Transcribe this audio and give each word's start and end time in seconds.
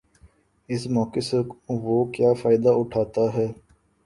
اس 0.69 0.87
موقع 0.87 1.19
سے 1.19 1.37
وہ 1.83 1.97
کیا 2.11 2.33
فائدہ 2.33 2.69
اٹھاتا 2.73 3.21
ہے۔ 3.33 3.47